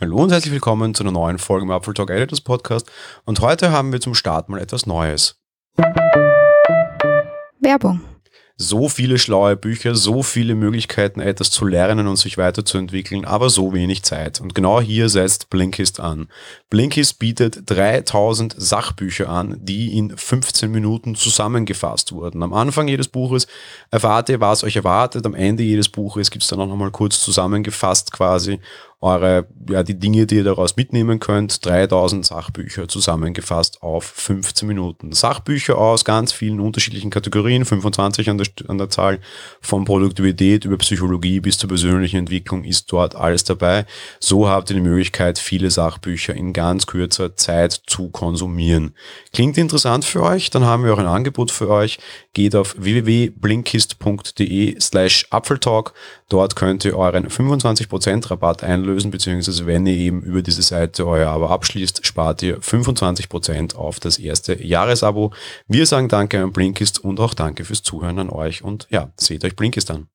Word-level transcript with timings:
Hallo 0.00 0.18
und 0.18 0.30
herzlich 0.30 0.52
willkommen 0.52 0.94
zu 0.94 1.02
einer 1.02 1.10
neuen 1.10 1.38
Folge 1.38 1.64
im 1.64 1.72
Apple 1.72 1.92
Talk 1.92 2.10
Editors 2.10 2.40
Podcast. 2.40 2.88
Und 3.24 3.40
heute 3.40 3.72
haben 3.72 3.90
wir 3.90 4.00
zum 4.00 4.14
Start 4.14 4.48
mal 4.48 4.60
etwas 4.60 4.86
Neues. 4.86 5.42
Werbung 7.58 8.00
so 8.60 8.88
viele 8.88 9.18
schlaue 9.18 9.56
Bücher, 9.56 9.94
so 9.94 10.24
viele 10.24 10.56
Möglichkeiten, 10.56 11.20
etwas 11.20 11.52
zu 11.52 11.64
lernen 11.64 12.08
und 12.08 12.16
sich 12.16 12.38
weiterzuentwickeln, 12.38 13.24
aber 13.24 13.50
so 13.50 13.72
wenig 13.72 14.02
Zeit. 14.02 14.40
Und 14.40 14.52
genau 14.52 14.80
hier 14.80 15.08
setzt 15.08 15.48
Blinkist 15.48 16.00
an. 16.00 16.26
Blinkist 16.68 17.20
bietet 17.20 17.70
3000 17.70 18.56
Sachbücher 18.58 19.28
an, 19.28 19.58
die 19.60 19.96
in 19.96 20.14
15 20.16 20.72
Minuten 20.72 21.14
zusammengefasst 21.14 22.10
wurden. 22.10 22.42
Am 22.42 22.52
Anfang 22.52 22.88
jedes 22.88 23.06
Buches 23.06 23.46
erfahrt 23.92 24.28
ihr, 24.28 24.40
was 24.40 24.64
euch 24.64 24.74
erwartet. 24.74 25.24
Am 25.24 25.34
Ende 25.36 25.62
jedes 25.62 25.88
Buches 25.88 26.32
gibt 26.32 26.42
es 26.42 26.48
dann 26.48 26.58
auch 26.58 26.66
nochmal 26.66 26.90
kurz 26.90 27.20
zusammengefasst 27.20 28.10
quasi 28.10 28.58
eure, 29.00 29.46
ja, 29.70 29.84
die 29.84 29.96
Dinge, 29.96 30.26
die 30.26 30.36
ihr 30.36 30.44
daraus 30.44 30.74
mitnehmen 30.74 31.20
könnt. 31.20 31.64
3000 31.64 32.26
Sachbücher 32.26 32.88
zusammengefasst 32.88 33.80
auf 33.80 34.04
15 34.04 34.66
Minuten. 34.66 35.12
Sachbücher 35.12 35.78
aus 35.78 36.04
ganz 36.04 36.32
vielen 36.32 36.58
unterschiedlichen 36.58 37.10
Kategorien, 37.10 37.64
25 37.64 38.28
an 38.28 38.38
der, 38.38 38.48
an 38.66 38.78
der 38.78 38.90
Zahl, 38.90 39.20
von 39.60 39.84
Produktivität 39.84 40.64
über 40.64 40.78
Psychologie 40.78 41.38
bis 41.38 41.58
zur 41.58 41.68
persönlichen 41.68 42.16
Entwicklung 42.16 42.64
ist 42.64 42.90
dort 42.90 43.14
alles 43.14 43.44
dabei. 43.44 43.86
So 44.18 44.48
habt 44.48 44.68
ihr 44.70 44.74
die 44.74 44.82
Möglichkeit, 44.82 45.38
viele 45.38 45.70
Sachbücher 45.70 46.34
in 46.34 46.52
ganz 46.52 46.88
kürzer 46.88 47.36
Zeit 47.36 47.80
zu 47.86 48.08
konsumieren. 48.08 48.96
Klingt 49.32 49.58
interessant 49.58 50.04
für 50.04 50.24
euch? 50.24 50.50
Dann 50.50 50.64
haben 50.64 50.82
wir 50.82 50.92
auch 50.92 50.98
ein 50.98 51.06
Angebot 51.06 51.52
für 51.52 51.70
euch. 51.70 52.00
Geht 52.32 52.56
auf 52.56 52.74
www.blinkist.de 52.76 54.80
slash 54.80 55.26
Apfeltalk. 55.30 55.94
Dort 56.28 56.56
könnt 56.56 56.84
ihr 56.84 56.96
euren 56.96 57.28
25% 57.28 58.30
Rabatt 58.30 58.64
einlösen 58.64 58.87
lösen, 58.88 59.10
beziehungsweise 59.10 59.66
wenn 59.66 59.86
ihr 59.86 59.96
eben 59.96 60.22
über 60.22 60.42
diese 60.42 60.62
Seite 60.62 61.06
euer 61.06 61.30
Abo 61.30 61.46
abschließt, 61.46 62.04
spart 62.04 62.42
ihr 62.42 62.58
25% 62.60 63.76
auf 63.76 64.00
das 64.00 64.18
erste 64.18 64.62
Jahresabo. 64.62 65.32
Wir 65.66 65.86
sagen 65.86 66.08
Danke 66.08 66.42
an 66.42 66.52
Blinkist 66.52 67.04
und 67.04 67.20
auch 67.20 67.34
Danke 67.34 67.64
fürs 67.64 67.82
Zuhören 67.82 68.18
an 68.18 68.30
euch 68.30 68.62
und 68.62 68.86
ja, 68.90 69.10
seht 69.16 69.44
euch 69.44 69.56
Blinkist 69.56 69.90
an. 69.90 70.08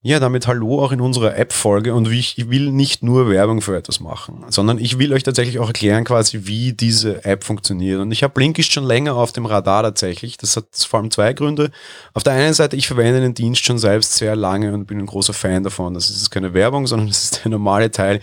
Ja, 0.00 0.20
damit 0.20 0.46
hallo 0.46 0.80
auch 0.80 0.92
in 0.92 1.00
unserer 1.00 1.36
App-Folge 1.36 1.92
und 1.92 2.08
ich 2.12 2.48
will 2.48 2.70
nicht 2.70 3.02
nur 3.02 3.28
Werbung 3.28 3.60
für 3.60 3.76
etwas 3.76 3.98
machen, 3.98 4.44
sondern 4.48 4.78
ich 4.78 5.00
will 5.00 5.12
euch 5.12 5.24
tatsächlich 5.24 5.58
auch 5.58 5.66
erklären 5.66 6.04
quasi, 6.04 6.46
wie 6.46 6.72
diese 6.72 7.24
App 7.24 7.42
funktioniert. 7.42 7.98
Und 8.00 8.12
ich 8.12 8.22
habe 8.22 8.32
Blinkist 8.32 8.72
schon 8.72 8.84
länger 8.84 9.16
auf 9.16 9.32
dem 9.32 9.44
Radar 9.44 9.82
tatsächlich. 9.82 10.36
Das 10.36 10.56
hat 10.56 10.66
vor 10.72 11.00
allem 11.00 11.10
zwei 11.10 11.32
Gründe. 11.32 11.72
Auf 12.14 12.22
der 12.22 12.34
einen 12.34 12.54
Seite, 12.54 12.76
ich 12.76 12.86
verwende 12.86 13.20
den 13.20 13.34
Dienst 13.34 13.64
schon 13.64 13.78
selbst 13.78 14.14
sehr 14.14 14.36
lange 14.36 14.72
und 14.72 14.86
bin 14.86 15.00
ein 15.00 15.06
großer 15.06 15.32
Fan 15.32 15.64
davon. 15.64 15.94
Das 15.94 16.10
ist 16.10 16.30
keine 16.30 16.54
Werbung, 16.54 16.86
sondern 16.86 17.08
das 17.08 17.24
ist 17.24 17.44
der 17.44 17.50
normale 17.50 17.90
Teil, 17.90 18.20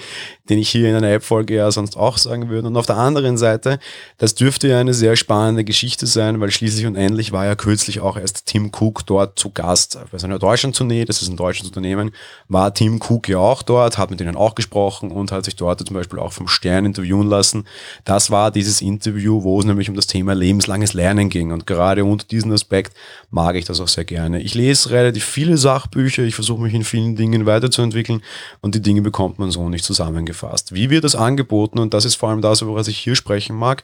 den 0.49 0.59
ich 0.59 0.69
hier 0.69 0.89
in 0.89 0.95
einer 0.95 1.11
App-Folge 1.11 1.55
ja 1.55 1.71
sonst 1.71 1.97
auch 1.97 2.17
sagen 2.17 2.49
würde. 2.49 2.67
Und 2.67 2.77
auf 2.77 2.85
der 2.85 2.97
anderen 2.97 3.37
Seite, 3.37 3.79
das 4.17 4.35
dürfte 4.35 4.67
ja 4.67 4.79
eine 4.79 4.93
sehr 4.93 5.15
spannende 5.15 5.63
Geschichte 5.63 6.05
sein, 6.05 6.39
weil 6.39 6.51
schließlich 6.51 6.85
und 6.85 6.95
endlich 6.95 7.31
war 7.31 7.45
ja 7.45 7.55
kürzlich 7.55 7.99
auch 7.99 8.17
erst 8.17 8.45
Tim 8.45 8.71
Cook 8.71 9.05
dort 9.07 9.39
zu 9.39 9.49
Gast 9.49 9.97
bei 10.11 10.17
seiner 10.17 10.37
Deutschland-Tournee. 10.37 11.05
Das 11.05 11.21
ist 11.21 11.29
ein 11.29 11.37
deutsches 11.37 11.67
Unternehmen, 11.67 12.11
war 12.47 12.73
Tim 12.73 13.01
Cook 13.01 13.27
ja 13.27 13.39
auch 13.39 13.63
dort, 13.63 13.97
hat 13.97 14.11
mit 14.11 14.21
ihnen 14.21 14.35
auch 14.35 14.53
gesprochen 14.53 15.11
und 15.11 15.31
hat 15.31 15.45
sich 15.45 15.55
dort 15.55 15.85
zum 15.85 15.95
Beispiel 15.95 16.19
auch 16.19 16.33
vom 16.33 16.47
Stern 16.47 16.85
interviewen 16.85 17.27
lassen. 17.27 17.65
Das 18.03 18.29
war 18.29 18.51
dieses 18.51 18.81
Interview, 18.81 19.43
wo 19.43 19.59
es 19.59 19.65
nämlich 19.65 19.89
um 19.89 19.95
das 19.95 20.07
Thema 20.07 20.35
lebenslanges 20.35 20.93
Lernen 20.93 21.29
ging. 21.29 21.51
Und 21.51 21.65
gerade 21.65 22.05
unter 22.05 22.27
diesem 22.27 22.51
Aspekt 22.51 22.93
mag 23.31 23.55
ich 23.55 23.65
das 23.65 23.79
auch 23.79 23.87
sehr 23.87 24.05
gerne. 24.05 24.41
Ich 24.41 24.53
lese 24.53 24.91
relativ 24.91 25.25
viele 25.25 25.57
Sachbücher, 25.57 26.23
ich 26.23 26.35
versuche 26.35 26.61
mich 26.61 26.73
in 26.73 26.83
vielen 26.83 27.15
Dingen 27.15 27.45
weiterzuentwickeln 27.45 28.21
und 28.61 28.75
die 28.75 28.81
Dinge 28.81 29.01
bekommt 29.01 29.39
man 29.39 29.49
so 29.49 29.69
nicht 29.69 29.83
zusammengefasst. 29.83 30.34
Wie 30.73 30.89
wird 30.89 31.03
das 31.03 31.15
angeboten? 31.15 31.79
Und 31.79 31.93
das 31.93 32.05
ist 32.05 32.15
vor 32.15 32.29
allem 32.29 32.41
das, 32.41 32.61
worüber 32.61 32.87
ich 32.87 32.99
hier 32.99 33.15
sprechen 33.15 33.55
mag. 33.55 33.83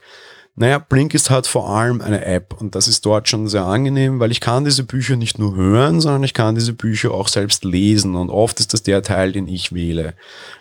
Naja, 0.54 0.78
Blinkist 0.78 1.30
hat 1.30 1.46
vor 1.46 1.70
allem 1.70 2.02
eine 2.02 2.26
App 2.26 2.60
und 2.60 2.74
das 2.74 2.86
ist 2.86 3.06
dort 3.06 3.26
schon 3.26 3.48
sehr 3.48 3.64
angenehm, 3.64 4.20
weil 4.20 4.30
ich 4.30 4.40
kann 4.40 4.66
diese 4.66 4.84
Bücher 4.84 5.16
nicht 5.16 5.38
nur 5.38 5.56
hören, 5.56 6.02
sondern 6.02 6.24
ich 6.24 6.34
kann 6.34 6.54
diese 6.54 6.74
Bücher 6.74 7.12
auch 7.12 7.28
selbst 7.28 7.64
lesen 7.64 8.14
und 8.14 8.28
oft 8.28 8.60
ist 8.60 8.74
das 8.74 8.82
der 8.82 9.02
Teil, 9.02 9.32
den 9.32 9.48
ich 9.48 9.72
wähle. 9.72 10.12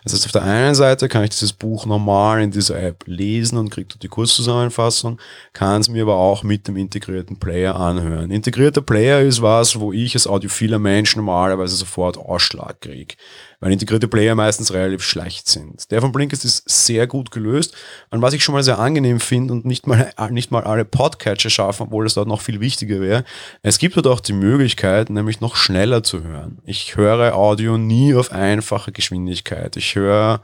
Das 0.06 0.13
heißt, 0.13 0.25
auf 0.28 0.31
der 0.31 0.44
einen 0.44 0.75
Seite 0.75 1.09
kann 1.09 1.25
ich 1.25 1.31
dieses 1.31 1.52
Buch 1.52 1.85
normal 1.85 2.41
in 2.41 2.52
dieser 2.52 2.81
App 2.81 3.03
lesen 3.06 3.57
und 3.57 3.69
kriege 3.69 3.90
dort 3.90 4.02
die 4.02 4.07
Kurzzusammenfassung, 4.07 5.19
kann 5.52 5.81
es 5.81 5.90
mir 5.90 6.03
aber 6.03 6.16
auch 6.16 6.44
mit 6.44 6.69
dem 6.69 6.78
integrierten 6.78 7.38
Player 7.38 7.75
anhören. 7.75 8.31
Integrierter 8.31 8.81
Player 8.81 9.19
ist 9.19 9.41
was, 9.41 9.78
wo 9.78 9.91
ich 9.91 10.16
als 10.16 10.25
audiophiler 10.25 10.79
Mensch 10.79 11.18
normalerweise 11.18 11.75
sofort 11.75 12.18
Ausschlag 12.18 12.79
kriege 12.79 13.16
weil 13.62 13.72
integrierte 13.72 14.08
Player 14.08 14.35
meistens 14.35 14.73
relativ 14.73 15.03
schlecht 15.03 15.47
sind. 15.47 15.90
Der 15.91 16.02
von 16.02 16.12
Blinkist 16.12 16.44
ist 16.44 16.68
sehr 16.68 17.06
gut 17.06 17.29
gelöst 17.29 17.75
und 18.09 18.22
was 18.22 18.34
ich 18.34 18.44
schon 18.44 18.53
mal 18.53 18.63
sehr 18.63 18.79
angenehm 18.79 19.19
finde 19.19 19.53
und 19.53 19.66
nicht 19.66 19.81
mal, 19.88 20.12
nicht 20.30 20.52
mal 20.52 20.64
alle 20.64 20.86
Podcatcher 20.86 21.50
schaffen, 21.50 21.84
obwohl 21.84 22.06
das 22.06 22.14
dort 22.14 22.28
noch 22.28 22.42
viel 22.42 22.59
wichtiger 22.59 23.02
wäre, 23.02 23.24
es 23.62 23.78
gibt 23.78 23.96
dort 23.96 24.08
auch 24.08 24.19
die 24.19 24.34
Möglichkeit, 24.34 25.09
nämlich 25.09 25.42
noch 25.42 25.56
schneller 25.56 26.03
zu 26.03 26.24
hören. 26.24 26.59
Ich 26.66 26.96
höre 26.96 27.36
Audio 27.36 27.78
nie 27.78 28.16
auf 28.16 28.31
einfache 28.31 28.91
Geschwindigkeit. 28.91 29.78
Ich 29.78 29.96
höre 29.96 30.41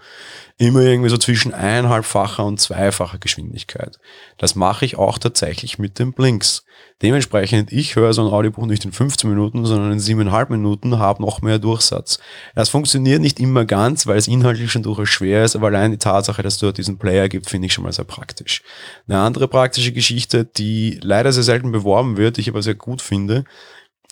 immer 0.58 0.82
irgendwie 0.82 1.10
so 1.10 1.18
zwischen 1.18 1.54
eineinhalbfacher 1.54 2.44
und 2.44 2.60
zweifacher 2.60 3.20
Geschwindigkeit. 3.20 4.00
Das 4.38 4.56
mache 4.56 4.86
ich 4.86 4.98
auch 4.98 5.20
tatsächlich 5.20 5.78
mit 5.78 6.00
den 6.00 6.14
Blinks. 6.14 6.64
Dementsprechend, 7.04 7.72
ich 7.72 7.96
höre 7.96 8.12
so 8.12 8.26
ein 8.26 8.34
Audiobuch 8.34 8.66
nicht 8.66 8.84
in 8.84 8.92
15 8.92 9.30
Minuten, 9.30 9.66
sondern 9.66 9.92
in 9.92 10.00
siebeneinhalb 10.00 10.50
Minuten, 10.50 10.98
habe 10.98 11.22
noch 11.22 11.44
mehr 11.44 11.60
Durchsatz. 11.60 12.18
Das 12.56 12.70
funktioniert 12.70 13.22
nicht 13.22 13.40
immer 13.40 13.66
ganz, 13.66 14.08
weil 14.08 14.18
es 14.18 14.28
inhaltlich 14.28 14.72
schon 14.72 14.82
durchaus 14.82 15.10
schwer 15.10 15.44
ist, 15.44 15.56
aber 15.56 15.68
allein 15.68 15.92
die 15.92 16.00
Tatsache, 16.00 16.42
dass 16.42 16.56
es 16.56 16.60
dort 16.60 16.80
diesen 16.80 16.98
Player 16.98 17.30
gibt, 17.30 17.52
finde 17.52 17.68
ich 17.68 17.74
schon 17.74 17.84
mal 17.84 17.94
sehr 17.94 18.06
praktisch. 18.06 18.64
Eine 19.08 19.20
andere 19.28 19.48
praktische 19.48 19.92
Geschichte, 19.92 20.46
die 20.46 21.00
leider 21.04 21.32
sehr 21.32 21.44
selten 21.44 21.72
beworben 21.72 22.18
wird, 22.18 22.40
ich 22.40 22.50
aber 22.50 22.64
sehr 22.64 22.76
gut 22.76 23.02
finde, 23.02 23.44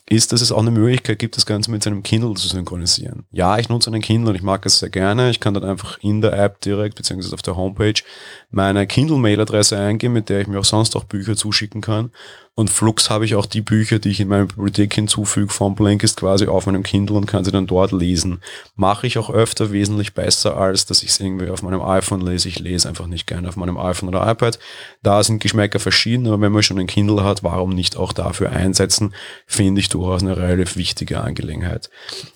ist, 0.07 0.31
dass 0.31 0.41
es 0.41 0.51
auch 0.51 0.59
eine 0.59 0.69
Möglichkeit 0.69 1.17
gibt, 1.17 1.35
das 1.35 1.47
Ganze 1.47 1.71
mit 1.71 1.81
seinem 1.81 2.03
Kindle 2.03 2.35
zu 2.35 2.47
synchronisieren. 2.47 3.25
Ja, 3.31 3.57
ich 3.57 3.69
nutze 3.69 3.89
einen 3.89 4.03
Kindle 4.03 4.29
und 4.29 4.35
ich 4.35 4.43
mag 4.43 4.63
es 4.65 4.77
sehr 4.77 4.89
gerne. 4.89 5.31
Ich 5.31 5.39
kann 5.39 5.55
dann 5.55 5.63
einfach 5.63 5.97
in 5.99 6.21
der 6.21 6.33
App 6.33 6.61
direkt, 6.61 6.95
beziehungsweise 6.95 7.33
auf 7.33 7.41
der 7.41 7.55
Homepage, 7.55 8.03
meine 8.51 8.85
Kindle-Mail-Adresse 8.85 9.79
eingeben, 9.79 10.13
mit 10.13 10.29
der 10.29 10.41
ich 10.41 10.47
mir 10.47 10.59
auch 10.59 10.65
sonst 10.65 10.95
auch 10.95 11.05
Bücher 11.05 11.35
zuschicken 11.35 11.81
kann. 11.81 12.11
Und 12.57 12.69
Flux 12.69 13.09
habe 13.09 13.25
ich 13.25 13.35
auch 13.35 13.45
die 13.45 13.59
Bücher, 13.59 13.99
die 13.99 14.11
ich 14.11 14.21
in 14.21 14.29
meine 14.29 14.45
Bibliothek 14.45 14.93
hinzufüge, 14.93 15.51
vom 15.51 15.75
Blinkist 15.75 16.15
quasi 16.15 16.47
auf 16.47 16.65
meinem 16.65 16.83
Kindle 16.83 17.17
und 17.17 17.25
kann 17.25 17.43
sie 17.43 17.51
dann 17.51 17.67
dort 17.67 17.91
lesen. 17.91 18.39
Mache 18.77 19.07
ich 19.07 19.17
auch 19.17 19.29
öfter 19.29 19.73
wesentlich 19.73 20.13
besser, 20.13 20.55
als 20.55 20.85
dass 20.85 21.03
ich 21.03 21.09
es 21.09 21.19
irgendwie 21.19 21.49
auf 21.49 21.63
meinem 21.63 21.81
iPhone 21.81 22.21
lese. 22.21 22.47
Ich 22.47 22.59
lese 22.59 22.87
einfach 22.87 23.07
nicht 23.07 23.27
gerne 23.27 23.49
auf 23.49 23.57
meinem 23.57 23.77
iPhone 23.77 24.07
oder 24.07 24.25
iPad. 24.31 24.57
Da 25.03 25.21
sind 25.21 25.41
Geschmäcker 25.41 25.81
verschieden, 25.81 26.27
aber 26.27 26.39
wenn 26.39 26.53
man 26.53 26.63
schon 26.63 26.79
ein 26.79 26.87
Kindle 26.87 27.25
hat, 27.25 27.43
warum 27.43 27.71
nicht 27.71 27.97
auch 27.97 28.13
dafür 28.13 28.51
einsetzen, 28.51 29.13
finde 29.45 29.81
ich 29.81 29.89
durchaus 29.89 30.21
eine 30.21 30.37
relativ 30.37 30.77
wichtige 30.77 31.19
Angelegenheit. 31.19 31.89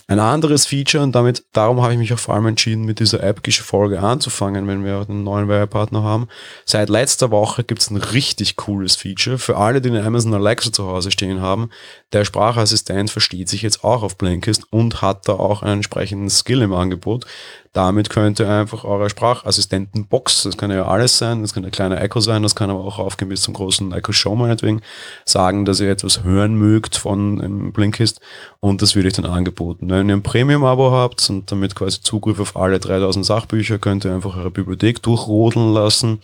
Ein 0.07 0.19
anderes 0.19 0.65
Feature, 0.65 1.01
und 1.01 1.13
damit, 1.13 1.45
darum 1.53 1.81
habe 1.81 1.93
ich 1.93 1.99
mich 1.99 2.11
auch 2.11 2.19
vor 2.19 2.35
allem 2.35 2.47
entschieden, 2.47 2.83
mit 2.83 2.99
dieser 2.99 3.23
App-Folge 3.23 4.01
anzufangen, 4.01 4.67
wenn 4.67 4.83
wir 4.83 5.05
einen 5.07 5.23
neuen 5.23 5.47
Werbepartner 5.47 6.03
haben. 6.03 6.27
Seit 6.65 6.89
letzter 6.89 7.31
Woche 7.31 7.63
gibt 7.63 7.81
es 7.81 7.89
ein 7.89 7.95
richtig 7.95 8.57
cooles 8.57 8.97
Feature 8.97 9.37
für 9.37 9.55
alle, 9.55 9.79
die 9.79 9.87
eine 9.87 10.08
Amazon 10.09 10.33
Alexa 10.33 10.71
zu 10.71 10.87
Hause 10.87 11.11
stehen 11.11 11.39
haben. 11.41 11.69
Der 12.11 12.25
Sprachassistent 12.25 13.09
versteht 13.09 13.47
sich 13.47 13.61
jetzt 13.61 13.83
auch 13.83 14.03
auf 14.03 14.17
Blinkist 14.17 14.65
und 14.71 15.01
hat 15.01 15.27
da 15.27 15.33
auch 15.33 15.61
einen 15.63 15.75
entsprechenden 15.75 16.29
Skill 16.29 16.61
im 16.63 16.73
Angebot. 16.73 17.25
Damit 17.73 18.09
könnt 18.09 18.39
ihr 18.39 18.49
einfach 18.49 18.83
eure 18.83 19.09
Sprachassistenten-Box, 19.09 20.43
das 20.43 20.57
kann 20.57 20.71
ja 20.71 20.85
alles 20.85 21.17
sein, 21.19 21.43
das 21.43 21.53
kann 21.53 21.63
ein 21.63 21.71
kleiner 21.71 22.01
Echo 22.01 22.19
sein, 22.19 22.41
das 22.41 22.55
kann 22.55 22.71
aber 22.71 22.83
auch 22.83 22.97
aufgehen 22.97 23.29
bis 23.29 23.43
zum 23.43 23.53
großen 23.53 23.91
Echo 23.93 24.11
Show 24.11 24.35
meinetwegen, 24.35 24.81
sagen, 25.23 25.65
dass 25.65 25.79
ihr 25.79 25.89
etwas 25.89 26.23
hören 26.23 26.55
mögt 26.55 26.95
von 26.95 27.39
einem 27.39 27.71
Blinkist 27.71 28.21
und 28.59 28.81
das 28.81 28.95
wird 28.95 29.05
euch 29.05 29.13
dann 29.13 29.25
angeboten. 29.25 29.89
Wenn 29.89 30.09
ihr 30.09 30.15
ein 30.15 30.23
Premium-Abo 30.23 30.91
habt 30.91 31.29
und 31.29 31.51
damit 31.51 31.75
quasi 31.75 32.01
Zugriff 32.01 32.39
auf 32.39 32.57
alle 32.57 32.79
3000 32.79 33.25
Sachbücher, 33.25 33.77
könnt 33.77 34.03
ihr 34.03 34.13
einfach 34.13 34.35
eure 34.35 34.51
Bibliothek 34.51 35.03
durchrodeln 35.03 35.71
lassen. 35.71 36.21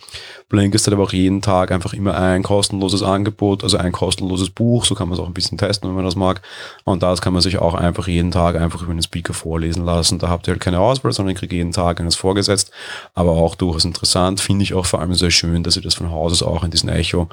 Blinkist 0.48 0.86
hat 0.86 0.94
aber 0.94 1.04
auch 1.04 1.12
jeden 1.12 1.42
Tag 1.42 1.70
einfach 1.70 1.92
immer 1.92 2.16
ein 2.16 2.42
kostenloses 2.42 3.02
Angebot, 3.02 3.62
also 3.62 3.76
ein 3.76 3.92
kostenloses 3.92 4.50
Buch, 4.50 4.84
so 4.84 4.94
kann 4.94 5.08
man 5.08 5.16
es 5.16 5.22
auch 5.22 5.28
ein 5.28 5.34
bisschen 5.34 5.58
testen, 5.58 5.88
wenn 5.88 5.96
man 5.96 6.04
das 6.04 6.16
mag. 6.16 6.42
Und 6.84 7.02
das 7.02 7.22
kann 7.22 7.32
man 7.32 7.42
sich 7.42 7.58
auch 7.58 7.74
einfach 7.74 8.08
jeden 8.08 8.32
Tag 8.32 8.56
einfach 8.56 8.82
über 8.82 8.92
den 8.92 9.02
Speaker 9.02 9.32
vorlesen 9.32 9.84
lassen. 9.84 10.18
Da 10.18 10.28
habt 10.28 10.48
ihr 10.48 10.52
halt 10.52 10.60
keine 10.60 10.80
Auswahl, 10.80 11.12
sondern 11.12 11.34
ich 11.34 11.35
kriege 11.36 11.56
jeden 11.56 11.72
Tag 11.72 12.00
eines 12.00 12.16
vorgesetzt, 12.16 12.70
aber 13.14 13.32
auch 13.32 13.54
durchaus 13.54 13.84
interessant, 13.84 14.40
finde 14.40 14.64
ich 14.64 14.74
auch 14.74 14.86
vor 14.86 15.00
allem 15.00 15.14
sehr 15.14 15.30
schön, 15.30 15.62
dass 15.62 15.74
sie 15.74 15.80
das 15.80 15.94
von 15.94 16.10
Haus 16.10 16.32
aus 16.32 16.42
auch 16.42 16.64
in 16.64 16.70
diesen 16.70 16.88
Echo 16.88 17.28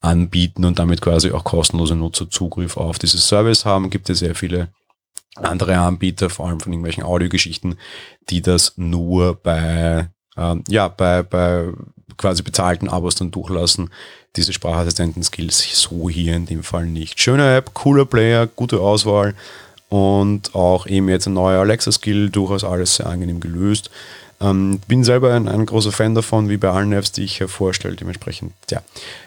anbieten 0.00 0.64
und 0.64 0.78
damit 0.78 1.00
quasi 1.00 1.32
auch 1.32 1.44
kostenlose 1.44 1.94
Nutzer 1.94 2.30
Zugriff 2.30 2.76
auf 2.76 2.98
dieses 2.98 3.26
Service 3.26 3.64
haben. 3.64 3.90
Gibt 3.90 4.10
es 4.10 4.20
sehr 4.20 4.34
viele 4.34 4.68
andere 5.36 5.76
Anbieter, 5.78 6.30
vor 6.30 6.48
allem 6.48 6.60
von 6.60 6.72
irgendwelchen 6.72 7.04
Audiogeschichten, 7.04 7.76
die 8.30 8.42
das 8.42 8.74
nur 8.76 9.34
bei, 9.34 10.08
ähm, 10.36 10.64
ja, 10.68 10.88
bei, 10.88 11.22
bei 11.22 11.72
quasi 12.16 12.42
bezahlten 12.42 12.88
Abos 12.88 13.16
dann 13.16 13.30
durchlassen. 13.30 13.90
Diese 14.36 14.52
Sprachassistenten-Skills 14.52 15.80
so 15.80 16.08
hier 16.08 16.34
in 16.34 16.46
dem 16.46 16.62
Fall 16.62 16.86
nicht. 16.86 17.20
Schöne 17.20 17.56
App, 17.56 17.74
cooler 17.74 18.04
Player, 18.04 18.46
gute 18.46 18.80
Auswahl 18.80 19.34
und 19.88 20.54
auch 20.54 20.86
eben 20.86 21.08
jetzt 21.08 21.26
ein 21.26 21.34
neuer 21.34 21.60
Alexa-Skill, 21.60 22.30
durchaus 22.30 22.64
alles 22.64 22.96
sehr 22.96 23.06
angenehm 23.06 23.40
gelöst. 23.40 23.90
Ähm, 24.38 24.80
bin 24.86 25.02
selber 25.02 25.32
ein, 25.32 25.48
ein, 25.48 25.64
großer 25.64 25.92
Fan 25.92 26.14
davon, 26.14 26.50
wie 26.50 26.58
bei 26.58 26.68
allen 26.68 26.92
Apps, 26.92 27.10
die 27.10 27.24
ich 27.24 27.38
hier 27.38 27.48
vorstelle. 27.48 27.96
Dementsprechend, 27.96 28.52
ja, 28.70 28.82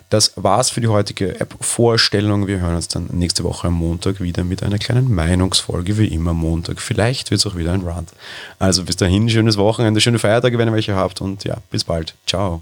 das 0.09 0.33
war's 0.35 0.69
für 0.69 0.81
die 0.81 0.87
heutige 0.87 1.39
App-Vorstellung. 1.39 2.45
Wir 2.45 2.59
hören 2.59 2.75
uns 2.75 2.89
dann 2.89 3.09
nächste 3.11 3.43
Woche 3.43 3.67
am 3.67 3.73
Montag 3.73 4.21
wieder 4.21 4.43
mit 4.43 4.61
einer 4.61 4.77
kleinen 4.77 5.13
Meinungsfolge, 5.13 5.97
wie 5.97 6.07
immer 6.07 6.33
Montag. 6.33 6.79
Vielleicht 6.79 7.31
wird 7.31 7.39
es 7.39 7.47
auch 7.47 7.55
wieder 7.55 7.73
ein 7.73 7.81
Rant. 7.81 8.09
Also 8.59 8.83
bis 8.83 8.97
dahin, 8.97 9.29
schönes 9.29 9.57
Wochenende, 9.57 9.99
schöne 9.99 10.19
Feiertage, 10.19 10.59
wenn 10.59 10.67
ihr 10.67 10.73
welche 10.73 10.95
habt 10.95 11.21
und 11.21 11.43
ja, 11.43 11.57
bis 11.71 11.83
bald. 11.83 12.13
Ciao. 12.27 12.61